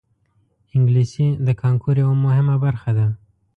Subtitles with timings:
[0.75, 3.07] انګلیسي د کانکور یوه مهمه برخه ده